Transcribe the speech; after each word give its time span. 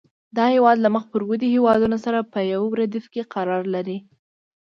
دا 0.37 0.45
هېواد 0.55 0.77
له 0.81 0.89
مخ 0.95 1.03
پر 1.11 1.21
ودې 1.29 1.47
هېوادونو 1.55 1.97
سره 2.05 2.19
په 2.33 2.39
یو 2.53 2.63
ردیف 2.79 3.05
کې 3.13 3.23
قرار 3.33 3.63
لري. 3.75 3.97